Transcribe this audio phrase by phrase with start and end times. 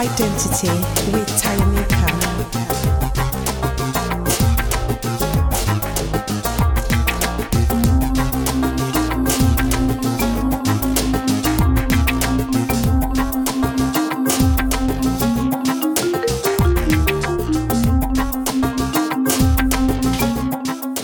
[0.00, 0.68] Identity
[1.12, 2.08] with Tayamika.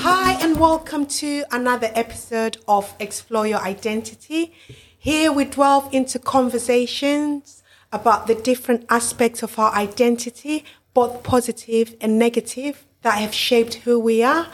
[0.01, 4.55] Hi, and welcome to another episode of Explore Your Identity.
[4.98, 7.55] Here we delve into conversations
[7.96, 10.64] about the different aspects of our identity,
[10.95, 14.46] both positive and negative, that have shaped who we are.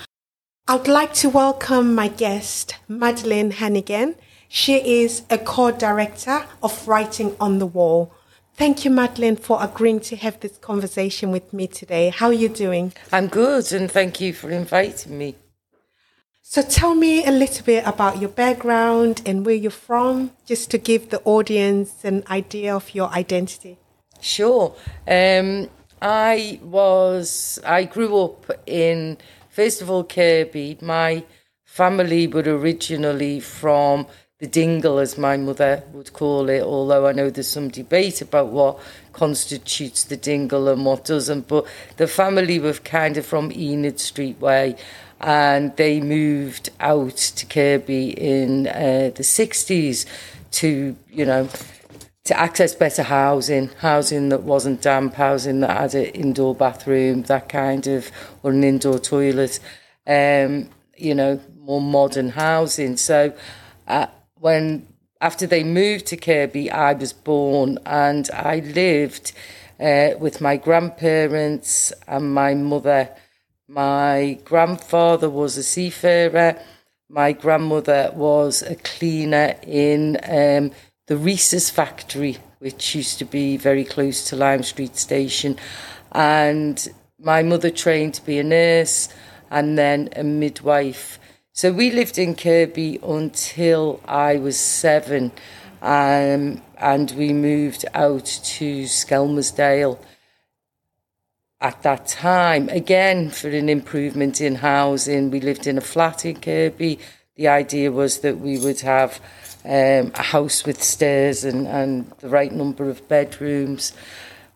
[0.69, 4.15] I'd like to welcome my guest, Madeline Heneghan.
[4.49, 8.15] She is a co-director of Writing on the Wall.
[8.55, 12.11] Thank you, Madeline, for agreeing to have this conversation with me today.
[12.11, 12.93] How are you doing?
[13.13, 15.37] I'm good, and thank you for inviting me.
[16.45, 20.79] So tell me a little bit about your background and where you're from, just to
[20.79, 23.79] give the audience an idea of your identity.
[24.21, 24.75] Sure.
[25.07, 25.71] Um,
[26.03, 27.61] I was.
[27.65, 29.19] I grew up in
[29.51, 30.79] first of all Kirby.
[30.83, 31.25] My
[31.65, 34.09] family were originally from
[34.41, 36.63] the Dingle, as my mother would call it.
[36.63, 38.81] Although I know there's some debate about what
[39.13, 41.47] constitutes the Dingle and what doesn't.
[41.47, 41.67] But
[41.99, 44.77] the family were kind of from Enid Street Way
[45.23, 50.05] and they moved out to Kirby in uh, the 60s
[50.53, 51.49] to, you know,
[52.25, 57.49] to access better housing, housing that wasn't damp, housing that had an indoor bathroom, that
[57.49, 58.11] kind of,
[58.43, 59.59] or an indoor toilet,
[60.07, 62.97] um, you know, more modern housing.
[62.97, 63.33] So
[63.89, 64.07] uh,
[64.39, 64.87] when,
[65.21, 69.33] after they moved to Kirby, I was born and I lived
[69.81, 73.09] uh, with my grandparents and my mother
[73.73, 76.61] my grandfather was a seafarer.
[77.09, 80.73] My grandmother was a cleaner in um,
[81.07, 85.57] the Reese's factory, which used to be very close to Lime Street Station.
[86.13, 86.87] And
[87.19, 89.09] my mother trained to be a nurse
[89.51, 91.19] and then a midwife.
[91.55, 95.33] So we lived in Kirby until I was seven.
[95.81, 99.99] Um, and we moved out to Skelmersdale
[101.63, 102.69] at that time.
[102.69, 106.99] Again, for an improvement in housing, we lived in a flat in Kirby.
[107.37, 109.21] The idea was that we would have
[109.65, 113.93] um, a house with stairs and, and the right number of bedrooms.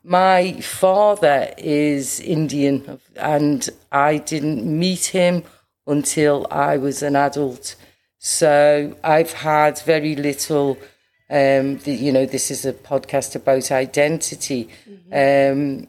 [0.02, 5.44] My father is Indian, and I didn't meet him
[5.86, 7.76] until I was an adult.
[8.18, 10.76] So I've had very little.
[11.28, 14.68] Um, the, you know, this is a podcast about identity.
[14.88, 15.82] Mm-hmm.
[15.84, 15.88] Um,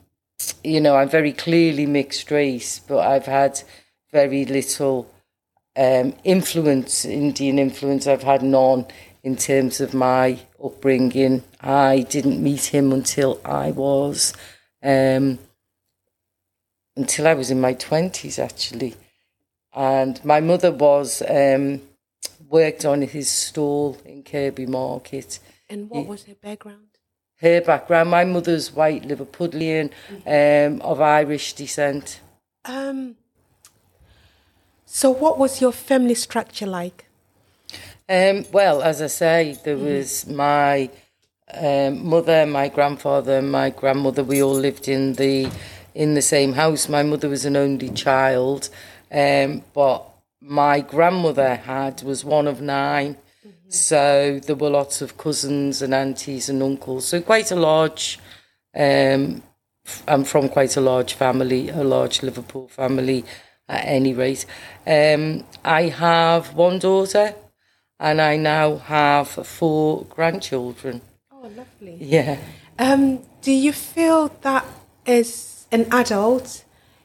[0.63, 3.61] you know, I'm very clearly mixed race, but I've had
[4.11, 5.09] very little
[5.75, 8.07] um, influence, Indian influence.
[8.07, 8.85] I've had none
[9.23, 11.43] in terms of my upbringing.
[11.61, 14.33] I didn't meet him until I was,
[14.83, 15.39] um,
[16.95, 18.95] until I was in my twenties actually,
[19.73, 21.81] and my mother was um,
[22.47, 25.39] worked on his stall in Kirby Market.
[25.69, 26.96] And what was her background?
[27.37, 28.09] Her background.
[28.09, 29.91] My mother's white Liverpudlian
[30.25, 32.21] um, of Irish descent.
[32.65, 33.15] Um,
[34.85, 37.05] so, what was your family structure like?
[38.09, 40.89] Um, well, as I say, there was my
[41.53, 44.23] um, mother, my grandfather, my grandmother.
[44.23, 45.51] We all lived in the
[45.93, 46.87] in the same house.
[46.87, 48.69] My mother was an only child,
[49.11, 50.05] um, but
[50.41, 53.17] my grandmother had was one of nine.
[53.69, 57.07] So there were lots of cousins and aunties and uncles.
[57.07, 58.19] So quite a large,
[58.75, 59.43] um,
[60.07, 63.25] I'm from quite a large family, a large Liverpool family
[63.67, 64.45] at any rate.
[64.85, 67.35] Um, I have one daughter
[67.99, 71.01] and I now have four grandchildren.
[71.31, 71.97] Oh, lovely.
[71.99, 72.37] Yeah.
[72.79, 74.65] Um, do you feel that
[75.05, 76.63] as an adult,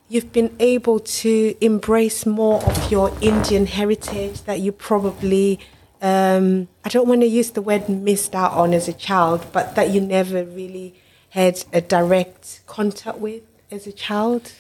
[0.09, 5.59] you've been able to embrace more of your Indian heritage that you probably
[6.03, 9.77] um, I don't want to use the word missed out on as a child, but
[9.77, 10.95] that you never really
[11.31, 14.53] had a direct contact with as a child?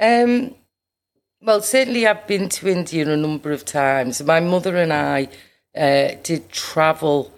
[0.00, 0.54] Um,
[1.40, 4.22] well, certainly I've been to India a number of times.
[4.22, 5.28] My mother and I
[5.76, 7.32] uh, did travel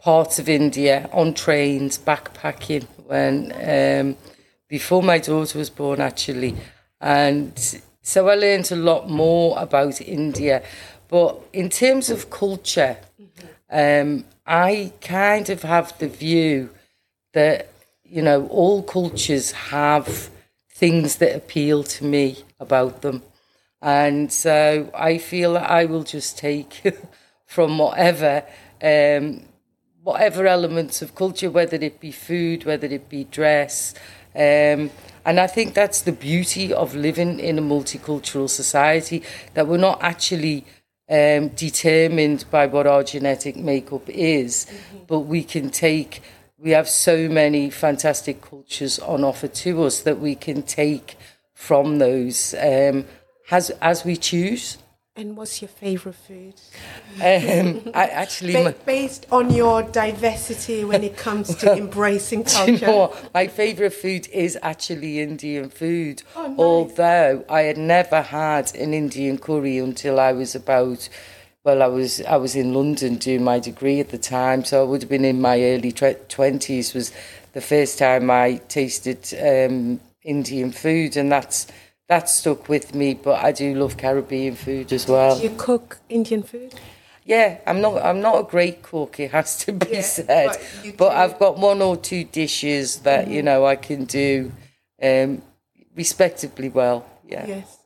[0.00, 4.16] parts of India on trains, backpacking, when um,
[4.68, 6.56] before my daughter was born, actually.
[7.00, 7.52] And
[8.02, 10.62] so I learned a lot more about India.
[11.08, 12.96] But in terms of culture,
[13.70, 16.70] um, I kind of have the view
[17.32, 17.68] that,
[18.04, 20.30] you know, all cultures have
[20.70, 23.22] things that appeal to me about them.
[23.82, 26.82] And so I feel that I will just take
[27.46, 28.44] from whatever,
[28.82, 29.42] um,
[30.02, 33.94] whatever elements of culture, whether it be food, whether it be dress.
[34.34, 34.90] Um,
[35.24, 39.22] and I think that's the beauty of living in a multicultural society
[39.54, 40.64] that we're not actually
[41.08, 45.04] um, determined by what our genetic makeup is, mm-hmm.
[45.06, 46.22] but we can take.
[46.58, 51.16] We have so many fantastic cultures on offer to us that we can take
[51.52, 53.04] from those um,
[53.50, 54.78] as as we choose.
[55.18, 56.52] And what's your favorite food?
[57.22, 62.72] Um, I actually, ba- based on your diversity when it comes to embracing culture.
[62.72, 66.22] You know my favorite food is actually Indian food.
[66.36, 66.58] Oh, nice.
[66.58, 71.08] Although I had never had an Indian curry until I was about.
[71.64, 74.84] Well, I was I was in London doing my degree at the time, so I
[74.84, 76.92] would have been in my early twenties.
[76.92, 77.10] Was
[77.54, 81.66] the first time I tasted um, Indian food, and that's
[82.08, 83.14] that stuck with me.
[83.14, 85.36] But I do love Caribbean food as well.
[85.36, 86.74] Do you cook Indian food?
[87.24, 88.04] Yeah, I'm not.
[88.04, 89.18] I'm not a great cook.
[89.18, 93.24] It has to be yeah, said, but, but I've got one or two dishes that
[93.24, 93.34] mm-hmm.
[93.34, 94.52] you know I can do
[95.02, 95.42] um,
[95.96, 97.04] respectively well.
[97.26, 97.46] Yeah.
[97.46, 97.78] Yes.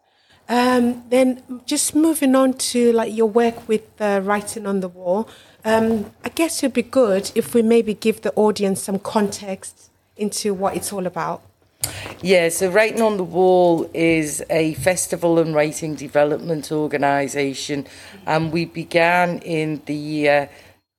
[0.50, 5.28] Um, then just moving on to like your work with uh, writing on the wall.
[5.64, 10.52] Um, I guess it'd be good if we maybe give the audience some context into
[10.52, 11.42] what it's all about.
[12.22, 17.86] Yeah, so Writing on the Wall is a festival and writing development organisation,
[18.26, 20.50] and we began in the year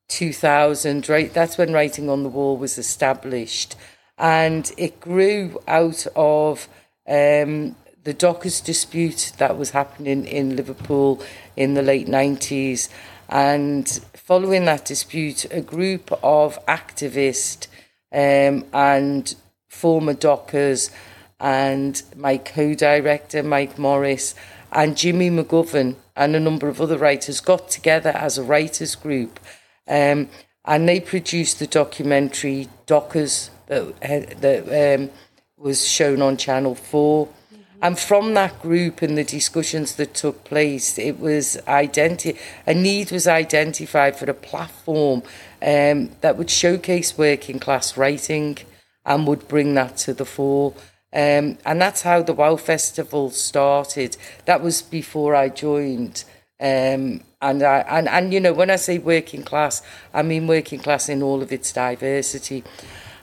[0.07, 1.31] 2000, right?
[1.31, 3.75] That's when Writing on the Wall was established,
[4.17, 6.67] and it grew out of
[7.07, 11.21] um, the Dockers dispute that was happening in Liverpool
[11.55, 12.89] in the late 90s.
[13.29, 17.67] And following that dispute, a group of activists
[18.11, 19.35] um, and
[19.71, 20.91] former Dockers
[21.39, 24.35] and my co-director Mike Morris
[24.71, 29.39] and Jimmy McGovern and a number of other writers got together as a writers group
[29.87, 30.29] um,
[30.65, 33.99] and they produced the documentary Dockers that,
[34.41, 35.09] that um,
[35.57, 37.61] was shown on Channel 4 mm-hmm.
[37.81, 42.37] and from that group and the discussions that took place it was identi-
[42.67, 45.23] a need was identified for a platform
[45.61, 48.57] um, that would showcase working class writing
[49.05, 50.73] and would bring that to the fore.
[51.13, 54.15] Um, and that's how the WOW Festival started.
[54.45, 56.23] That was before I joined.
[56.59, 59.81] Um, and, I, and, and, you know, when I say working class,
[60.13, 62.63] I mean working class in all of its diversity.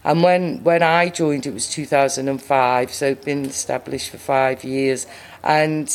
[0.05, 5.07] And when, when I joined, it was 2005, so it's been established for five years.
[5.43, 5.89] And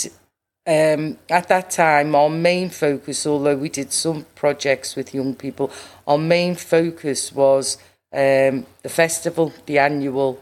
[0.66, 5.72] um, at that time, our main focus, although we did some projects with young people,
[6.08, 7.78] our main focus was
[8.14, 10.40] um, the festival, the annual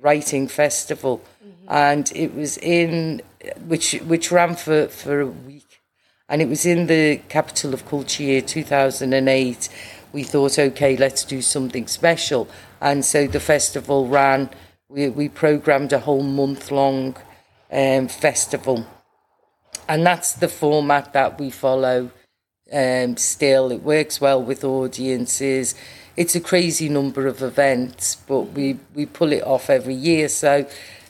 [0.00, 1.66] writing festival, mm-hmm.
[1.68, 3.20] and it was in
[3.66, 5.80] which which ran for for a week,
[6.28, 9.68] and it was in the capital of culture year two thousand and eight.
[10.12, 12.48] We thought, okay, let's do something special,
[12.80, 14.50] and so the festival ran.
[14.88, 17.16] We we programmed a whole month long
[17.72, 18.86] um, festival,
[19.88, 22.10] and that's the format that we follow.
[22.72, 25.74] Um, still, it works well with audiences
[26.18, 30.28] it's a crazy number of events, but we, we pull it off every year.
[30.28, 30.66] So,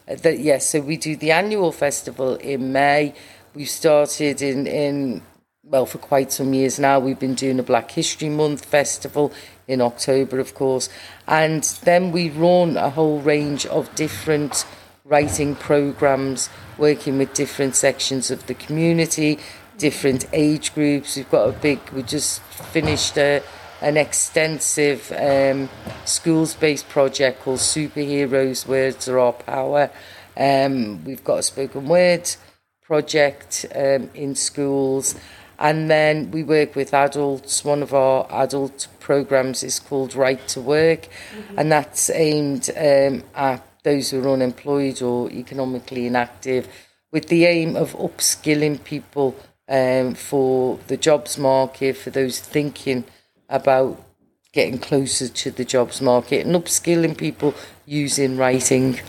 [0.07, 3.15] uh, that yes, so we do the annual festival in May.
[3.55, 5.23] We've started in, in
[5.65, 6.99] well, for quite some years now.
[7.01, 9.33] We've been doing a Black History Month festival
[9.67, 10.91] in October, of course.
[11.27, 14.67] And then we run a whole range of different
[15.07, 19.39] writing programs, working with different sections of the community,
[19.79, 21.17] different age groups.
[21.17, 23.43] We've got a big, we just finished a
[23.81, 25.69] an extensive um,
[26.05, 29.91] schools based project called Superheroes Words Are Our Power.
[30.37, 32.29] Um, we've got a spoken word
[32.83, 35.15] project um, in schools.
[35.59, 37.65] And then we work with adults.
[37.65, 41.59] One of our adult programs is called Right to Work, mm-hmm.
[41.59, 46.69] and that's aimed um, at those who are unemployed or economically inactive,
[47.11, 49.35] with the aim of upskilling people
[49.69, 53.05] um, for the jobs market, for those thinking
[53.49, 54.03] about
[54.53, 57.55] getting closer to the jobs market and upskilling people
[57.87, 59.01] using writing.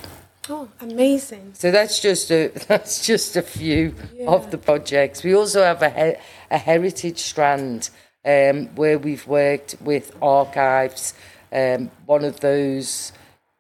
[0.50, 1.52] Oh, amazing!
[1.54, 4.30] So that's just a that's just a few yeah.
[4.30, 5.24] of the projects.
[5.24, 7.90] We also have a he- a heritage strand
[8.26, 11.14] um, where we've worked with archives.
[11.52, 13.12] Um, one of those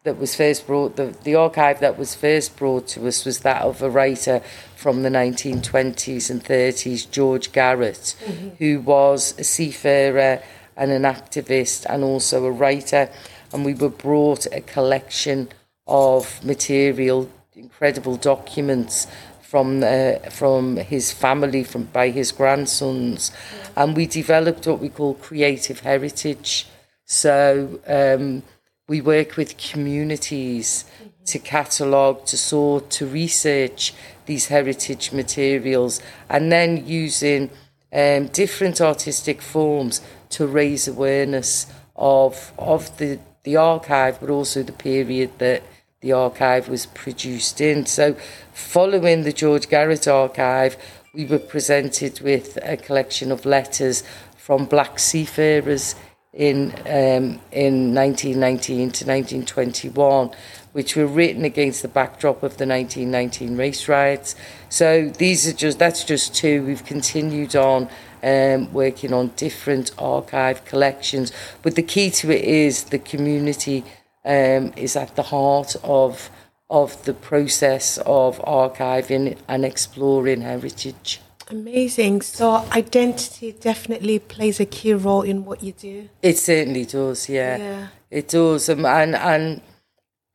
[0.03, 3.61] that was first brought the the archive that was first brought to us was that
[3.61, 4.41] of a writer
[4.75, 8.49] from the 1920s and 30s, George Garrett, mm-hmm.
[8.59, 10.41] who was a seafarer
[10.79, 13.09] and an activist and also a writer.
[13.53, 15.49] And we were brought a collection
[15.85, 19.07] of material, incredible documents
[19.41, 23.31] from uh, from his family, from by his grandsons,
[23.75, 26.67] and we developed what we call creative heritage.
[27.05, 28.43] So um,
[28.87, 30.85] we work with communities
[31.25, 33.93] to catalogue, to sort, to research
[34.27, 37.49] these heritage materials, and then using
[37.91, 41.65] um, different artistic forms to raise awareness
[41.95, 45.63] of of the the archive, but also the period that
[46.01, 47.85] the archive was produced in.
[47.85, 48.15] So,
[48.53, 50.77] following the George Garrett archive,
[51.13, 54.03] we were presented with a collection of letters
[54.37, 55.95] from black seafarers
[56.33, 60.31] in um, in 1919 to 1921,
[60.71, 64.35] which were written against the backdrop of the 1919 race riots.
[64.69, 66.65] So these are just that's just two.
[66.65, 67.89] We've continued on
[68.23, 73.83] um, working on different archive collections, but the key to it is the community
[74.25, 76.29] um, is at the heart of
[76.69, 81.19] of the process of archiving and exploring heritage.
[81.49, 82.21] Amazing.
[82.21, 86.09] So identity definitely plays a key role in what you do.
[86.21, 87.57] It certainly does, yeah.
[87.57, 87.87] Yeah.
[88.11, 88.69] It does.
[88.69, 89.61] Um, and and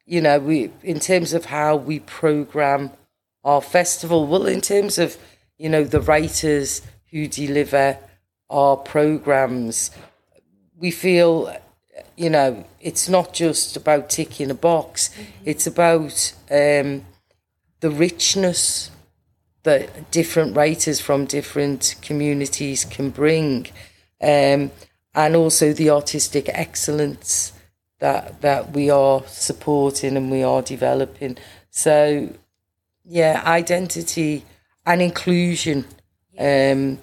[0.07, 2.91] you know, we in terms of how we program
[3.43, 5.17] our festival, well in terms of,
[5.59, 7.99] you know, the writers who deliver
[8.51, 9.91] our programs,
[10.79, 11.55] we feel
[12.17, 15.11] you know, it's not just about ticking a box.
[15.45, 17.05] It's about um,
[17.81, 18.91] the richness
[19.65, 23.67] that different writers from different communities can bring,
[24.21, 24.71] um,
[25.15, 27.53] and also the artistic excellence
[28.01, 31.37] that that we are supporting and we are developing.
[31.71, 32.29] So,
[33.05, 34.45] yeah, identity
[34.87, 35.85] and inclusion
[36.39, 36.99] um,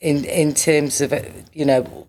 [0.00, 1.12] in in terms of
[1.52, 2.08] you know,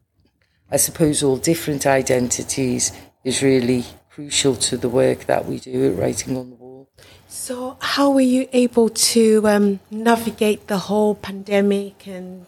[0.71, 2.91] I suppose all different identities
[3.23, 6.89] is really crucial to the work that we do at Writing on the Wall.
[7.27, 12.45] So, how were you able to um, navigate the whole pandemic and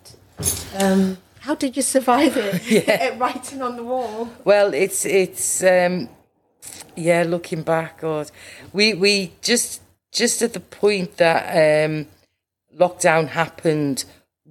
[0.79, 4.29] um, how did you survive it at writing on the wall?
[4.43, 6.09] Well, it's it's um,
[6.95, 7.23] yeah.
[7.23, 8.31] Looking back, God,
[8.73, 9.81] we we just
[10.11, 12.07] just at the point that um,
[12.77, 14.05] lockdown happened,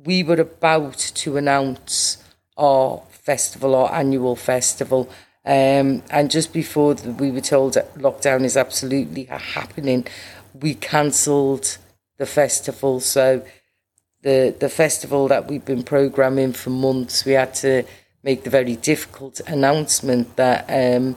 [0.04, 2.22] we were about to announce
[2.56, 5.10] our festival, our annual festival.
[5.44, 10.06] Um, and just before the, we were told that lockdown is absolutely happening,
[10.52, 11.78] we cancelled
[12.18, 13.00] the festival.
[13.00, 13.42] So
[14.22, 17.84] the the festival that we've been programming for months, we had to
[18.22, 21.16] make the very difficult announcement that um,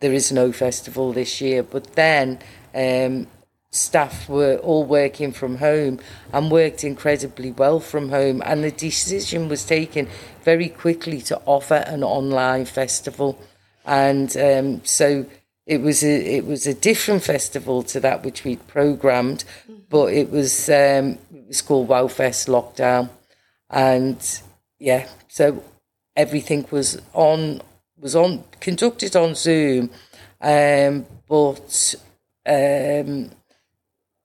[0.00, 1.62] there is no festival this year.
[1.62, 2.38] But then
[2.74, 3.26] um,
[3.70, 6.00] staff were all working from home
[6.32, 8.42] and worked incredibly well from home.
[8.44, 10.08] And the decision was taken
[10.42, 13.38] very quickly to offer an online festival.
[13.84, 15.26] And um, so
[15.66, 19.44] it was a it was a different festival to that which we'd programmed,
[19.90, 23.10] but it was um, it was called Wowfest Lockdown,
[23.68, 24.40] and
[24.78, 25.62] yeah, so
[26.16, 27.60] everything was on
[27.98, 29.90] was on conducted on Zoom,
[30.40, 31.94] um, but
[32.46, 33.30] um,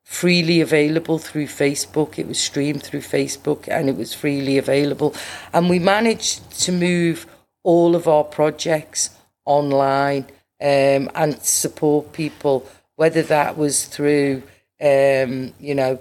[0.05, 2.17] freely available through Facebook.
[2.17, 5.13] It was streamed through Facebook and it was freely available.
[5.51, 7.25] And we managed to move
[7.63, 9.09] all of our projects
[9.45, 10.25] online
[10.61, 14.43] um, and support people, whether that was through,
[14.81, 15.99] um, you know,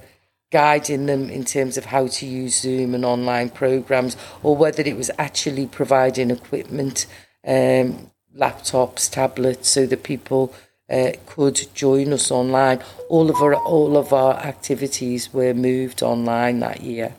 [0.50, 4.96] guiding them in terms of how to use Zoom and online programs, or whether it
[4.96, 7.06] was actually providing equipment,
[7.46, 10.54] um, laptops, tablets, so that people
[10.90, 12.82] uh, could join us online.
[13.08, 17.14] All of our all of our activities were moved online that year.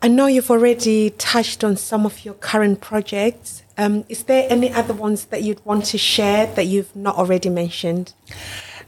[0.00, 3.64] I know you've already touched on some of your current projects.
[3.76, 7.48] Um, is there any other ones that you'd want to share that you've not already
[7.48, 8.14] mentioned?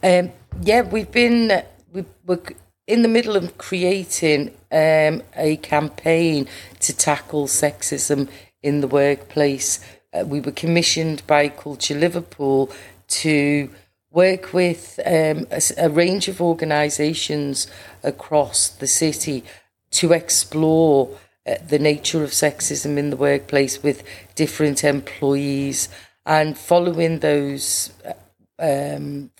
[0.02, 2.40] Um, yeah, we've been we, we're
[2.86, 6.48] in the middle of creating um, a campaign
[6.80, 8.30] to tackle sexism
[8.62, 9.78] in the workplace.
[10.14, 12.70] Uh, we were commissioned by Culture Liverpool
[13.08, 13.68] to
[14.10, 17.66] work with um, a, a range of organisations
[18.02, 19.44] across the city
[19.90, 21.10] to explore
[21.46, 24.02] uh, the nature of sexism in the workplace with
[24.34, 25.90] different employees
[26.24, 28.14] and following those uh,
[28.58, 29.30] um,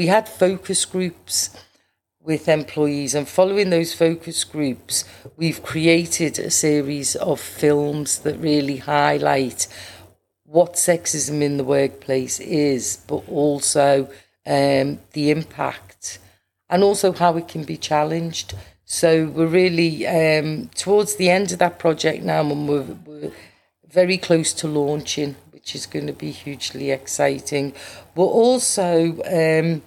[0.00, 1.54] we had focus groups
[2.22, 5.04] with employees and following those focus groups
[5.36, 9.68] we've created a series of films that really highlight
[10.44, 14.08] what sexism in the workplace is, but also
[14.46, 16.18] um, the impact
[16.70, 18.54] and also how it can be challenged.
[18.86, 23.32] So we're really um, towards the end of that project now, and we're, we're
[23.86, 27.74] very close to launching, which is going to be hugely exciting.
[28.14, 29.82] We're also um,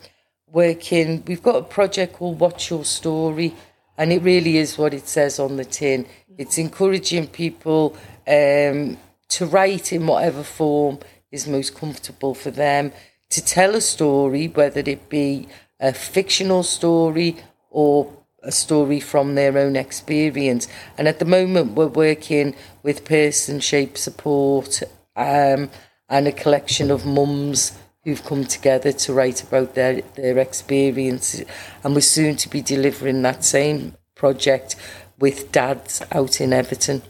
[0.51, 1.23] working.
[1.25, 3.55] We've got a project called Watch Your Story,
[3.97, 6.05] and it really is what it says on the tin.
[6.37, 7.97] It's encouraging people.
[8.27, 8.97] Um,
[9.33, 10.99] to write in whatever form
[11.31, 12.91] is most comfortable for them,
[13.31, 15.47] to tell a story, whether it be
[15.79, 17.37] a fictional story
[17.71, 18.11] or
[18.43, 20.67] a story from their own experience.
[20.99, 24.83] And at the moment, we're working with Person Shaped Support
[25.15, 25.69] um,
[26.09, 31.41] and a collection of mums who've come together to write about their, their experience.
[31.83, 34.75] And we're soon to be delivering that same project
[35.19, 37.01] with dads out in Everton.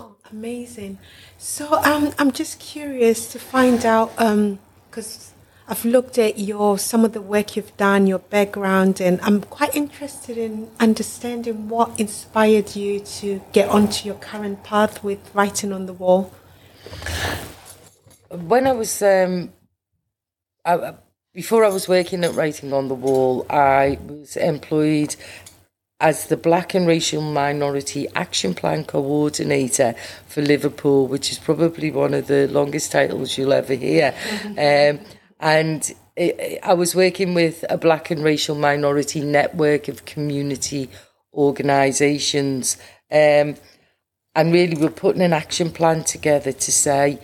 [0.00, 0.98] Oh, amazing.
[1.38, 7.04] So um, I'm just curious to find out because um, I've looked at your some
[7.04, 12.74] of the work you've done, your background, and I'm quite interested in understanding what inspired
[12.74, 16.32] you to get onto your current path with writing on the wall.
[18.30, 19.52] When I was um,
[20.64, 20.94] I,
[21.32, 25.16] before I was working at Writing on the Wall, I was employed
[26.00, 29.94] as the Black and Racial Minority Action Plan Coordinator
[30.26, 34.12] for Liverpool, which is probably one of the longest titles you'll ever hear.
[34.12, 34.98] Mm-hmm.
[35.00, 35.06] Um,
[35.42, 40.90] and it, I was working with a Black and Racial Minority network of community
[41.32, 42.76] organisations.
[43.10, 43.54] Um,
[44.34, 47.18] and really, we're putting an action plan together to say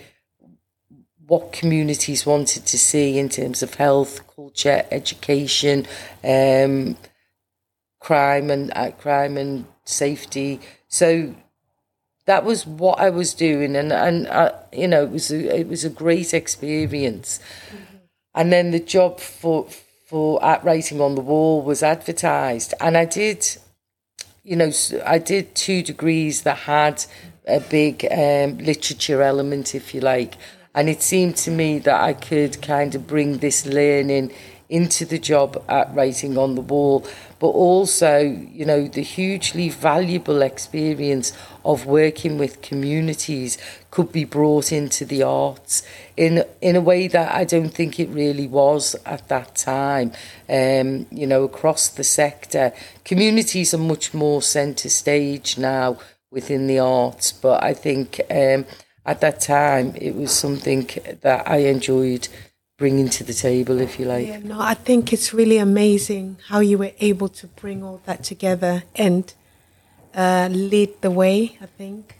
[1.27, 5.85] what communities wanted to see in terms of health, culture, education,
[6.23, 6.97] um,
[7.99, 10.59] crime and uh, crime and safety.
[10.87, 11.35] So
[12.25, 15.67] that was what I was doing, and and uh, you know it was a, it
[15.67, 17.39] was a great experience.
[17.69, 17.97] Mm-hmm.
[18.35, 19.67] And then the job for
[20.05, 23.57] for at writing on the wall was advertised, and I did,
[24.47, 24.71] you know,
[25.05, 27.03] I did two degrees that had
[27.45, 30.35] a big um, literature element, if you like,
[30.73, 34.31] and it seemed to me that I could kind of bring this learning
[34.69, 37.05] into the job at writing on the wall
[37.39, 41.33] but also, you know, the hugely valuable experience
[41.67, 43.57] of working with communities
[43.91, 45.83] could be brought into the arts
[46.15, 50.13] in in a way that I don't think it really was at that time.
[50.49, 55.97] Um, you know, across the sector, communities are much more centre stage now
[56.31, 58.65] within the arts, but I think um,
[59.05, 60.89] at that time it was something
[61.21, 62.27] that I enjoyed
[62.77, 64.27] bringing to the table, if you like.
[64.27, 68.23] Yeah, no, I think it's really amazing how you were able to bring all that
[68.23, 69.33] together and
[70.17, 71.57] uh, lead the way.
[71.61, 72.17] I think.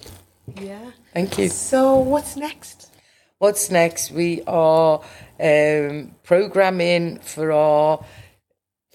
[0.56, 0.92] Yeah.
[1.14, 1.50] Thank you.
[1.50, 2.94] So, what's next?
[3.40, 4.12] What's next?
[4.12, 5.02] We are
[5.40, 8.06] um, programming for our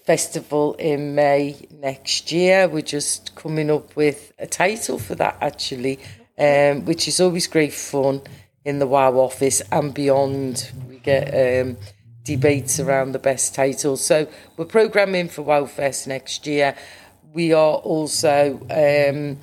[0.05, 2.67] festival in May next year.
[2.67, 5.99] We're just coming up with a title for that actually,
[6.37, 8.21] um, which is always great fun
[8.65, 10.71] in the WOW office and beyond.
[10.89, 11.77] We get um,
[12.23, 13.97] debates around the best title.
[13.97, 16.75] So we're programming for WOW Fest next year.
[17.33, 19.39] We are also um,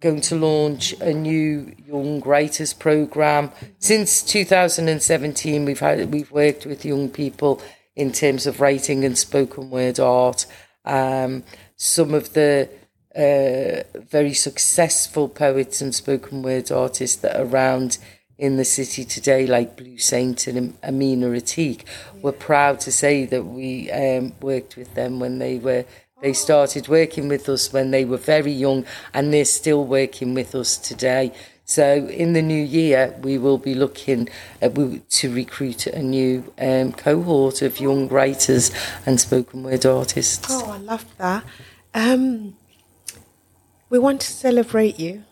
[0.00, 3.52] going to launch a new young writers program.
[3.78, 7.62] Since 2017, we've had we've worked with young people
[7.94, 10.46] in terms of writing and spoken word art.
[10.84, 11.44] Um,
[11.76, 12.68] some of the
[13.14, 17.98] uh, very successful poets and spoken word artists that are around
[18.36, 21.82] in the city today, like Blue Saint and Amina Atiq.
[22.20, 25.84] We're proud to say that we um, worked with them when they were
[26.20, 30.54] they started working with us when they were very young, and they're still working with
[30.54, 31.32] us today.
[31.64, 34.28] So in the new year, we will be looking
[34.62, 38.70] at, to recruit a new um, cohort of young writers
[39.04, 40.46] and spoken word artists.
[40.50, 41.44] Oh, I love that.
[41.92, 42.56] Um,
[43.90, 45.24] we want to celebrate you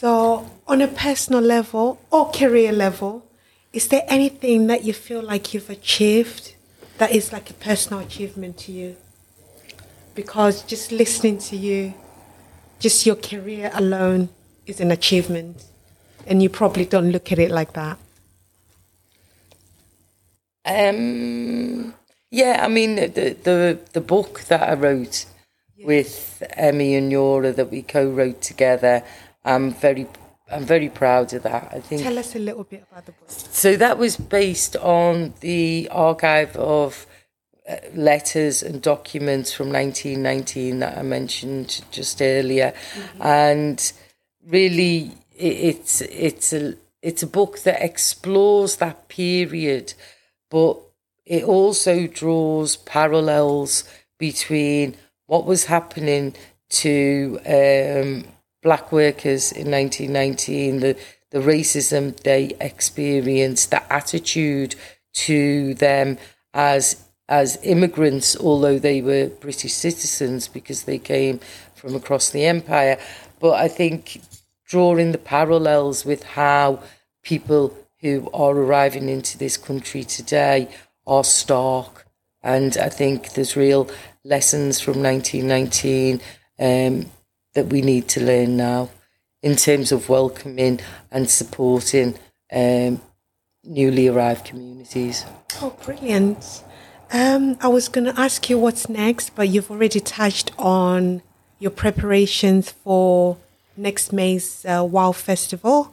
[0.00, 3.26] so, on a personal level or career level,
[3.72, 6.54] is there anything that you feel like you've achieved
[6.98, 8.96] that is like a personal achievement to you?
[10.14, 11.94] Because just listening to you,
[12.78, 14.28] just your career alone
[14.66, 15.64] is an achievement,
[16.26, 17.98] and you probably don't look at it like that.
[20.64, 21.94] Um,
[22.30, 25.24] yeah, I mean the the the book that I wrote
[25.76, 25.86] yeah.
[25.86, 29.02] with Emy Onuora that we co-wrote together
[29.48, 30.06] I'm very
[30.50, 31.70] I'm very proud of that.
[31.72, 32.02] I think.
[32.02, 33.28] Tell us a little bit about the book.
[33.28, 37.06] So that was based on the archive of
[37.94, 43.22] letters and documents from 1919 that I mentioned just earlier, mm-hmm.
[43.22, 43.92] and
[44.46, 49.94] really it, it's it's a it's a book that explores that period,
[50.50, 50.78] but
[51.24, 53.84] it also draws parallels
[54.18, 56.34] between what was happening
[56.70, 58.24] to um,
[58.62, 60.96] black workers in 1919, the,
[61.30, 64.74] the racism they experienced, the attitude
[65.12, 66.18] to them
[66.54, 71.40] as as immigrants, although they were British citizens because they came
[71.74, 72.98] from across the empire.
[73.38, 74.20] But I think
[74.66, 76.82] drawing the parallels with how
[77.22, 80.68] people who are arriving into this country today
[81.06, 82.06] are stark.
[82.42, 83.90] And I think there's real
[84.24, 86.20] lessons from 1919
[86.60, 87.10] um,
[87.54, 88.90] that we need to learn now
[89.42, 92.14] in terms of welcoming and supporting
[92.52, 93.00] um,
[93.64, 95.24] newly arrived communities.
[95.60, 96.62] Oh, brilliant.
[97.12, 101.22] Um, I was going to ask you what's next, but you've already touched on
[101.58, 103.38] your preparations for
[103.76, 105.92] next May's uh, WOW Festival.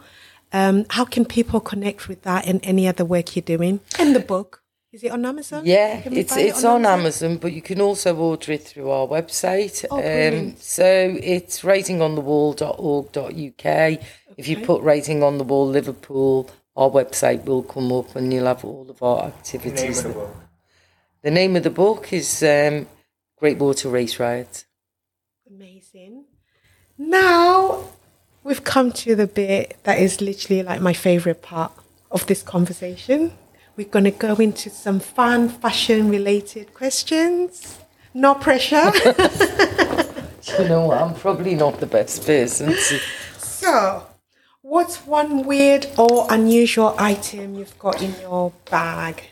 [0.51, 3.79] Um, how can people connect with that and any other work you're doing?
[3.99, 4.61] And the book.
[4.91, 5.63] Is it on Amazon?
[5.65, 7.35] Yeah, Can we it's it it's on Amazon?
[7.37, 9.83] but you can also order it through our website.
[9.91, 10.55] Oh, brilliant.
[10.55, 13.99] um, so it's writingonthewall.org.uk.
[14.37, 18.45] If you put Writing on the Wall Liverpool, our website will come up and you'll
[18.45, 20.05] have all of our activities.
[21.31, 22.85] Name of the The name of the book is um,
[23.39, 24.65] Great War to Race Riots.
[25.49, 26.25] Amazing.
[26.99, 27.85] Now
[28.43, 31.71] we've come to the bit that is literally like my favorite part
[32.11, 33.33] of this conversation.
[33.75, 37.79] We're going to go into some fun fashion related questions.
[38.13, 38.91] No pressure.
[40.59, 42.99] You know, what, I'm probably not the best person to.
[43.39, 44.05] so,
[44.61, 49.23] what's one weird or unusual item you've got in your bag?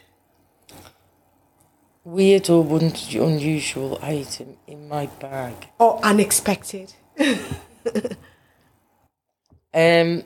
[2.06, 5.70] Weird or un- unusual item in my bag.
[5.80, 6.94] Or unexpected?
[9.74, 10.24] Um,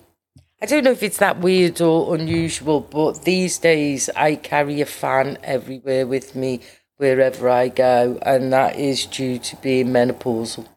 [0.61, 4.85] I don't know if it's that weird or unusual, but these days I carry a
[4.85, 6.61] fan everywhere with me
[6.97, 10.67] wherever I go, and that is due to being menopausal.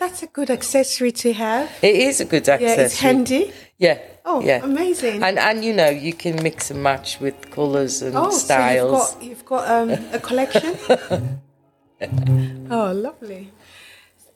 [0.00, 1.70] That's a good accessory to have.
[1.82, 2.76] It is a good accessory.
[2.78, 3.52] Yeah, it's handy.
[3.76, 3.98] Yeah.
[4.24, 4.64] Oh, yeah.
[4.64, 5.22] amazing.
[5.22, 9.10] And and you know you can mix and match with colours and Oh, styles.
[9.12, 10.74] so you've got you've got um, a collection.
[12.70, 13.52] oh, lovely.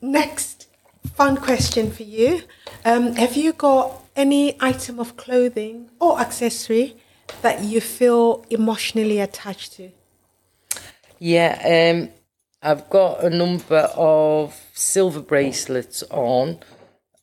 [0.01, 0.67] Next
[1.15, 2.41] fun question for you:
[2.85, 6.95] um, Have you got any item of clothing or accessory
[7.41, 9.89] that you feel emotionally attached to?
[11.17, 12.09] Yeah, um,
[12.65, 16.57] I've got a number of silver bracelets on.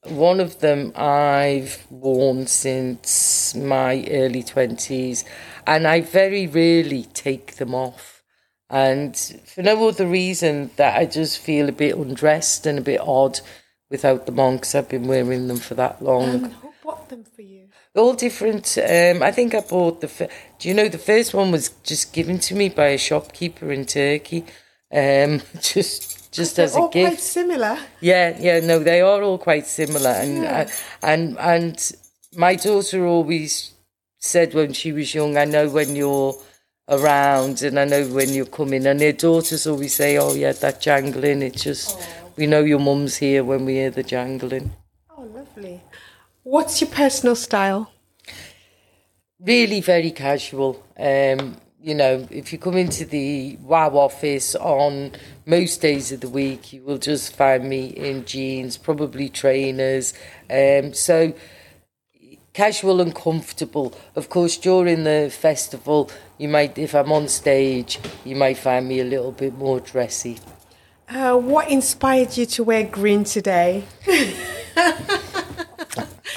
[0.05, 5.25] One of them I've worn since my early 20s,
[5.67, 8.23] and I very rarely take them off.
[8.71, 13.01] And for no other reason that I just feel a bit undressed and a bit
[13.01, 13.41] odd
[13.91, 17.25] without them on because I've been wearing them for that long And who bought them
[17.25, 17.67] for you?
[17.97, 18.79] all different.
[18.79, 20.31] Um, I think I bought the.
[20.61, 23.87] Do you know the first one was just given to me by a shopkeeper in
[23.87, 24.47] Turkey,
[24.93, 27.23] um, just just as a all quite gift.
[27.23, 27.79] similar.
[28.01, 30.67] Yeah, yeah, no, they are all quite similar, and uh,
[31.03, 31.93] and and
[32.35, 33.73] my daughter always
[34.19, 36.37] said when she was young, I know when you're
[36.89, 40.81] around, and I know when you're coming, and her daughters always say, "Oh yeah, that
[40.81, 41.99] jangling." It's just
[42.37, 44.73] we know your mum's here when we hear the jangling.
[45.11, 45.81] Oh, lovely.
[46.43, 47.93] What's your personal style?
[49.45, 50.83] really very casual.
[50.99, 55.12] Um, you know, if you come into the WOW office on
[55.47, 60.14] most days of the week, you will just find me in jeans, probably trainers.
[60.49, 61.35] Um, so
[62.53, 63.95] casual and comfortable.
[64.14, 69.01] Of course, during the festival, you might, if I'm on stage, you might find me
[69.01, 70.38] a little bit more dressy.
[71.09, 73.85] Uh, what inspired you to wear green today?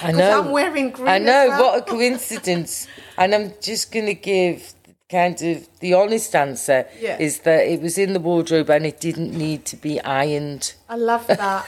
[0.02, 0.42] I know.
[0.42, 1.08] I'm wearing green.
[1.08, 1.64] I know, well.
[1.64, 2.88] what a coincidence.
[3.18, 4.75] and I'm just going to give
[5.16, 7.18] kind of the honest answer Yeah.
[7.28, 10.74] is that it was in the wardrobe and it didn't need to be ironed.
[10.90, 11.66] I love that.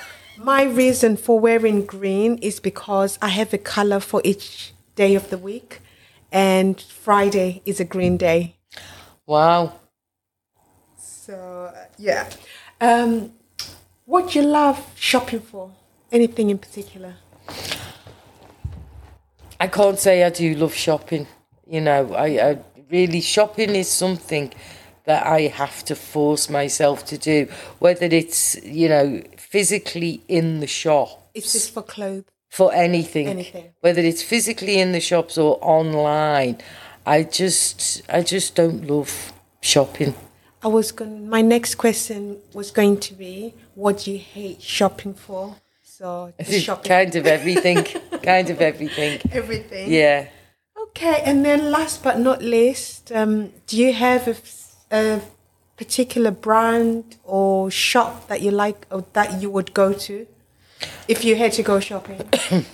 [0.53, 5.29] My reason for wearing green is because I have a color for each day of
[5.29, 5.79] the week,
[6.31, 8.55] and Friday is a green day.
[9.25, 9.62] Wow.
[10.97, 11.36] So
[11.97, 12.29] yeah,
[12.81, 13.31] um,
[14.05, 15.71] what do you love shopping for?
[16.12, 17.13] Anything in particular?
[19.60, 21.27] I can't say I do love shopping.
[21.69, 22.57] You know, I, I
[22.91, 24.54] really, shopping is something
[25.06, 27.47] that I have to force myself to do,
[27.80, 31.30] whether it's, you know, physically in the shop.
[31.34, 32.26] Is this for clothes?
[32.50, 33.65] for anything, Anything.
[33.82, 36.58] whether it's physically in the shops or online.
[37.06, 40.15] I just, I just don't love shopping.
[40.63, 41.30] I was going.
[41.30, 45.56] My next question was going to be, what do you hate shopping for?
[45.84, 47.84] So shopping, kind of everything,
[48.23, 49.19] kind of everything.
[49.32, 49.91] everything.
[49.91, 50.28] Yeah.
[50.97, 54.36] Okay, and then last but not least, um, do you have a,
[54.89, 55.21] a
[55.77, 60.25] particular brand or shop that you like or that you would go to
[61.07, 62.19] if you had to go shopping?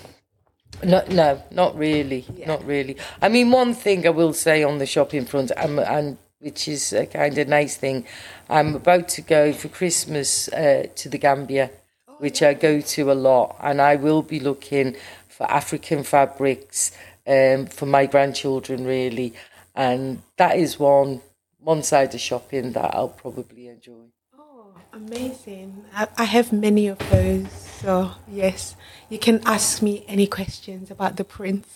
[0.84, 2.48] No, no, not really, Yeah.
[2.48, 2.98] not really.
[3.22, 6.92] I mean, one thing I will say on the shopping front, um, and which is
[6.92, 8.06] a kind of nice thing,
[8.50, 11.70] I'm about to go for Christmas uh, to the Gambia,
[12.18, 14.98] which I go to a lot, and I will be looking
[15.30, 16.92] for African fabrics
[17.28, 19.34] um, for my grandchildren, really.
[19.76, 21.22] And that is one
[21.64, 24.12] one side of shopping that I'll probably enjoy.
[24.38, 25.86] Oh, amazing.
[25.96, 27.50] I, I have many of those.
[27.52, 28.76] So, yes,
[29.10, 31.68] you can ask me any questions about the prince.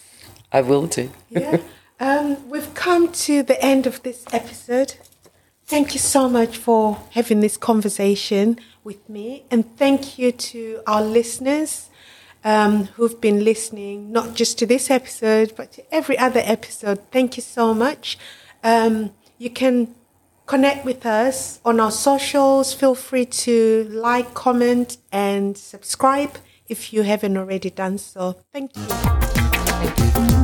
[0.51, 1.09] I will do.
[1.29, 1.61] Yeah.
[1.99, 4.95] um, we've come to the end of this episode.
[5.65, 9.43] Thank you so much for having this conversation with me.
[9.51, 11.89] And thank you to our listeners
[12.47, 16.99] um, who've been listening, not just to this episode, but to every other episode.
[17.11, 18.17] Thank you so much.
[18.63, 19.93] Um, you can
[20.45, 22.73] connect with us on our socials.
[22.73, 26.37] Feel free to like, comment, and subscribe
[26.69, 28.37] if you haven't already done so.
[28.53, 28.83] Thank you.
[28.83, 30.36] Thank you.